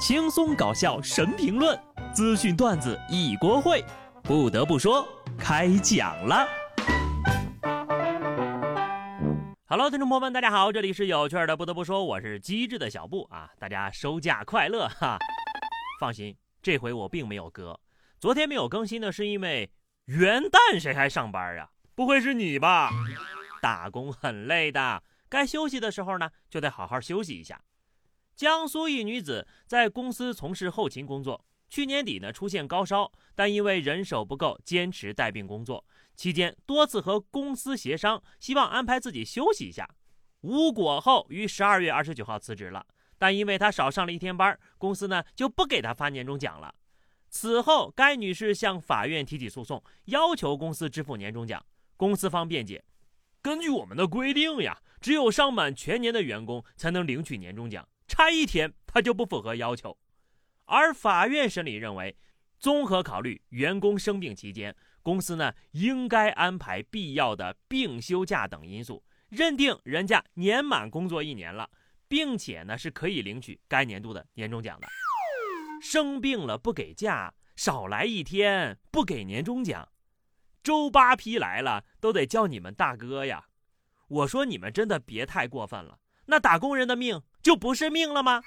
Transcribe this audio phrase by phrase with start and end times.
[0.00, 1.78] 轻松搞笑神评论，
[2.14, 3.84] 资讯段子一锅烩。
[4.22, 5.06] 不得不说，
[5.38, 6.48] 开讲了。
[9.66, 11.54] Hello，听众朋友们，大家好，这里是有趣的。
[11.54, 15.18] 不得不说，我是机智的小布啊，大家收假快乐哈。
[16.00, 17.78] 放心，这回我并没有割。
[18.18, 19.70] 昨天没有更新呢，是因为
[20.06, 21.68] 元旦谁还上班啊？
[21.94, 22.90] 不会是你吧？
[23.60, 27.60] 打工很累的，该休息的时候呢，就得好好休息一下。
[28.40, 35.84] 江苏一女子在公司从事后勤工作，去年底呢出现高烧，但因为人手不够，坚持带病工作。
[36.16, 39.86] 期间多次和公司协商，希望安排自己休息一下。
[40.40, 42.86] 无果后，于十二月二十九号辞职了。
[43.18, 46.74] 但因为她少上了一天班，公司呢就不给她发年终奖了。
[47.28, 51.62] 此后，该女士向法院提起诉讼，要求公司支付年终奖。
[51.98, 52.82] 公司方辩解。
[53.42, 59.96] 根据我们的规定呀，只有上满全年的员工才能领取年终奖，差一天他就不符合要求。
[60.64, 62.16] 而法院审理认为，
[62.58, 71.70] 综合考虑员工生病期间，公司呢应该安排必要的病休假等因素，认定人家年满工作一年了，
[72.08, 74.88] 并且呢是可以领取该年度的年终奖的。
[75.80, 79.88] 生病了不给假，少来一天不给年终奖。
[80.64, 83.46] 周扒皮来了，都得叫你们大哥呀！
[84.08, 88.42] 我说你们真的别太过分了，那打工人的命就不是命了吗？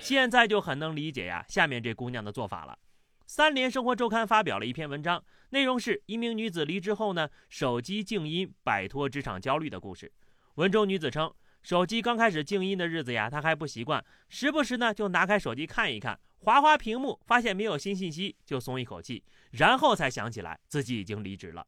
[0.00, 2.78] 现在就很能理解呀，下面这姑娘的做法了。
[3.26, 10.12] 三联生活周刊发表了一篇文章，内容是一名女子离职后呢，手机静音摆脱职场焦虑的故事。
[10.54, 16.18] 文中女子称，手机刚开始静音的日子呀，她还不习惯，时不时呢就拿开手机看一看。
[16.38, 21.66] 划划屏幕，发现没有新信息，就松一口气，然后才想起来自己已经离职了。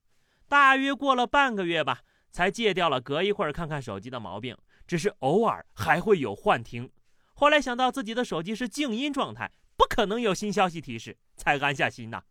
[0.49, 4.57] 大约过了半个月吧，才戒掉了隔一会儿看看手机的毛病，
[4.89, 6.91] 只是偶尔还会有幻听。
[7.35, 12.25] 后来想到自己的手机是静音状态，不可能有新消息提示，才安下心呐。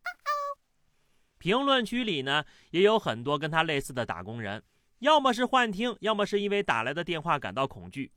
[1.37, 4.63] 评论区里呢，也有很多跟他类似的打工人，
[4.99, 8.11] 要么是幻听，要么是因为打来的电话感到恐惧。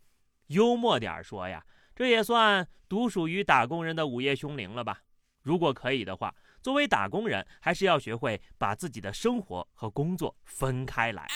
[0.46, 1.64] 幽默点说呀。
[1.94, 5.02] 这也算独属于打工人的午夜凶铃了吧？
[5.42, 11.28] 如果可以的话，作为打工人，还是要学会把自己的生活和工作分开来。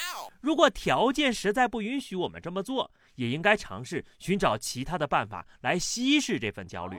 [0.45, 6.99] 如果条件实在不允许我们这么做，也应该尝试寻找其他的办法来稀释这份焦虑。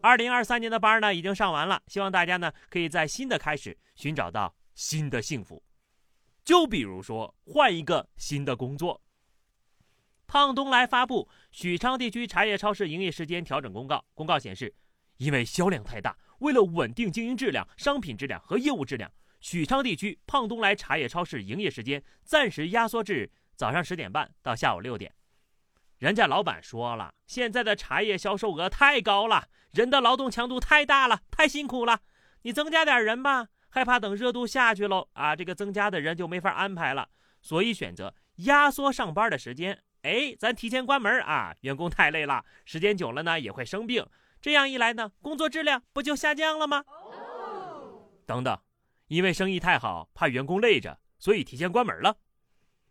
[0.00, 5.62] 二零二三年的班呢，已经上完了，希望大家呢可以在新的开始寻找到新的幸福。
[6.44, 9.00] 就比如说，换一个新的工作。
[10.26, 14.04] 胖东来发布许昌地区茶叶超市营业时间调整公告。
[14.14, 14.74] 公告显示，
[15.18, 19.08] 因为销量太大，为了稳定经营质量、商品质量和业务质量，
[19.42, 25.12] 许昌地区胖东来茶叶超市营业时间暂时压缩至早上十点半到下午六点。
[25.98, 32.00] 人家老板说了，现在的茶叶销售额太高了，人的劳动强度太大了，太辛苦了，
[32.42, 37.08] 你增加点人吧，害怕等热度下去喽啊，这个增加的人就没法安排了，
[37.40, 39.82] 所以选择压缩上班的时间。
[40.02, 41.54] 哎，咱提前关门啊！
[41.60, 44.04] 员工太累了，时间久了呢也会生病。
[44.40, 46.84] 这样一来呢，工作质量不就下降了吗？
[48.26, 48.58] 等等，
[49.12, 52.16] 因为生意太好，怕员工累着，所以提前关门了。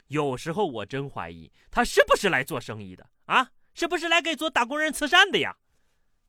[0.05, 3.49] 有时候我真怀疑他是不是来做生意的啊？
[3.73, 5.57] 是不是来给做打工人慈善的呀？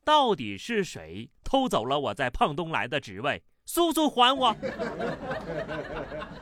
[0.03, 3.44] 到底是谁偷走了我在胖东来的职位？
[3.66, 4.56] 速速还我！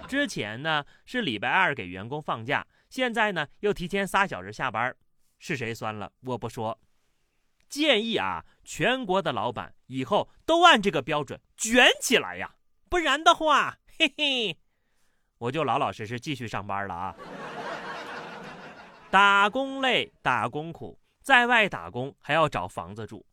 [0.07, 2.65] 之前呢是礼拜二给员工放假。
[2.89, 4.95] 现在呢，又提前仨小时下班，
[5.41, 6.13] 是谁酸了？
[6.21, 6.81] 我不说。
[7.69, 12.55] 建议啊，全国的老板以后都按这个标准卷起来呀，
[12.91, 14.59] 不然的话，嘿嘿，
[15.39, 17.15] 我就老老实实继续上班了啊。
[19.13, 23.25] 打工累，打工苦，在外打工还要找房子住。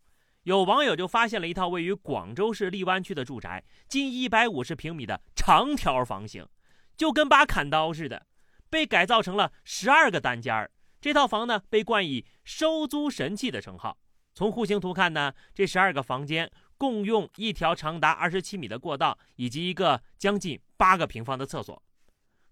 [0.43, 6.47] 有网友就发现了一套位于广州市荔湾区的住宅，近一百五十平米的长条房型，
[6.95, 8.27] 就跟把砍刀似的。
[8.69, 10.69] 被改造成了十二个单间儿，
[11.01, 13.97] 这套房呢被冠以“收租神器”的称号。
[14.35, 21.81] 从户型图看呢，这十二个房间共用一条长达二十七米的过道，以及一个将近八个平方的厕所。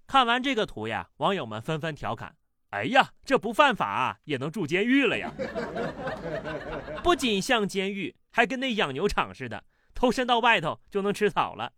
[0.07, 2.36] 看完这个图呀，网友们纷纷调侃
[2.72, 5.31] ：“哎呀，这不犯法也能住监狱了呀！
[7.04, 9.63] 不仅像监狱，还跟那养牛场似的，
[9.94, 11.74] 偷伸到外头就能吃草了。”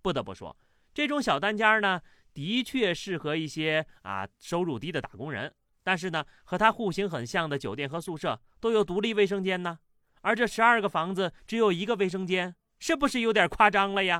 [0.00, 0.56] 不得不说，
[0.94, 2.00] 这种小单间呢。
[2.34, 5.52] 的确适合一些啊收入低的打工人，
[5.82, 9.80] 但是呢，和它户型很像的酒店和宿舍都有独立卫生间呢，
[10.20, 14.18] 而这十二个房子只有一个卫生间，是不是有点夸张了呀？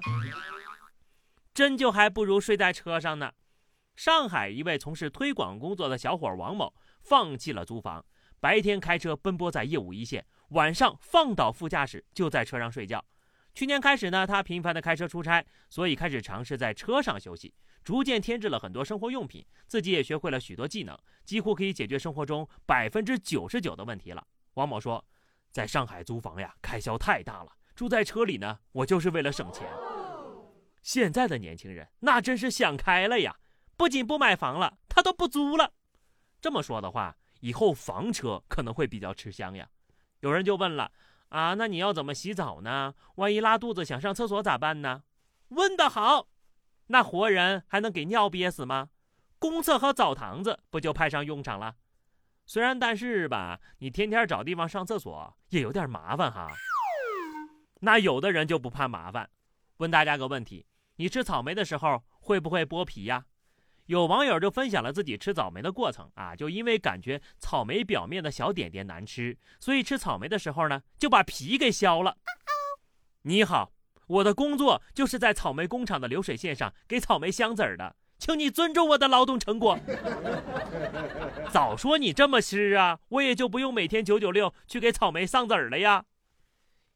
[1.55, 3.33] 真就还不如睡在车上呢。
[3.97, 8.05] 上海一位从事推广工作的小伙王某放弃了租房，
[8.39, 13.05] 白天开车奔波在业务一线，晚上放倒副驾驶就在车上睡觉。
[13.55, 17.53] 去年开始呢，他频繁的开车出差，所以开始尝试在车上休息，
[17.83, 24.25] 逐渐添置了很多生活用品，自己也学会了许多技能，几乎可以解决生活中百分之九十九的问题了。
[24.55, 25.05] 王某说，
[25.59, 29.67] 在上海租房呀，开销太大了，住在车里呢，我就是为了省钱。
[30.85, 33.35] 现在的年轻人那真是想开了呀，
[33.77, 35.73] 不仅不买房了，他都不租了。
[36.41, 39.69] 这么说的话，以后房车可能会比较吃香呀。
[40.21, 40.93] 有人就问了。
[41.31, 42.95] 啊，那你要怎么洗澡呢？
[43.17, 45.03] 万一拉肚子想上厕所咋办呢？
[45.49, 46.29] 问得好，
[46.87, 48.91] 那活人还能给尿憋死吗？
[49.41, 51.75] 公厕和澡堂子不就派上用场了？
[52.49, 56.49] 虽然但是吧，你天天找地方上厕所也有点麻烦哈。
[57.81, 59.29] 那有的人就不怕麻烦，
[59.77, 60.65] 问大家个问题：
[60.97, 63.27] 你吃草莓的时候会不会剥皮呀？
[63.85, 72.17] 有网友就分享了自己吃草莓的过程啊，就因为感觉草莓表面的小点点难吃，所以吃草莓的时候呢，就把皮给削了。
[73.25, 73.75] 你好，
[74.07, 79.79] 我的工作就是在草莓工厂的流水线上给草莓镶籽儿的，请你尊重我的劳动成果。
[81.51, 86.05] 早说你这么吃啊，我也就不用每天九九六去给草莓上籽儿了呀。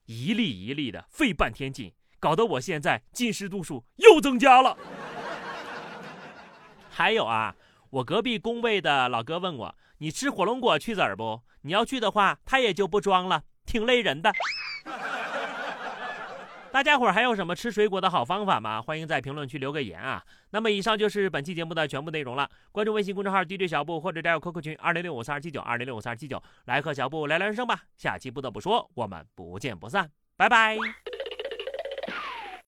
[0.06, 4.76] 一粒一粒的费半天劲，搞得我现在近视度数又增加了。
[6.90, 7.54] 还有啊，
[7.90, 11.40] 我隔壁工位的老哥问我：“你吃火龙果去籽儿不？
[11.62, 14.32] 你要去的话，他也就不装了，挺累人的。”
[16.72, 18.80] 大家伙儿还有什么吃水果的好方法吗？
[18.80, 20.24] 欢迎在评论区留个言啊！
[20.50, 22.48] 那么以上就是本期节目的全部内容了。
[22.72, 27.82] 关注微信公众号 DJ 小布或者加入 QQ 群二零六五三二七九二零六五三二七九，来和小布聊聊人生吧。
[27.98, 30.78] 下期不得不说，我们不见不散，拜拜。